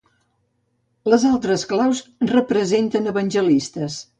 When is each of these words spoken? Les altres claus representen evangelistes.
Les 1.13 1.27
altres 1.31 1.67
claus 1.73 2.01
representen 2.33 3.11
evangelistes. 3.13 4.03